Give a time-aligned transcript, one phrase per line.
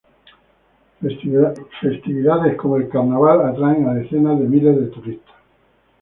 [1.79, 5.35] Festividades como el carnaval atraen a decenas de miles de turistas.